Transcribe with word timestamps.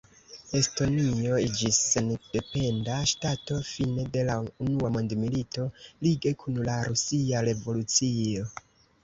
Estonio 0.59 1.35
iĝis 1.41 1.79
sendependa 1.89 2.95
ŝtato 3.11 3.59
fine 3.67 4.07
de 4.17 4.25
la 4.31 4.39
unua 4.65 4.91
mondmilito, 4.97 5.67
lige 6.09 6.35
kun 6.43 6.59
la 6.71 6.81
Rusia 6.89 7.45
revolucio. 7.51 8.51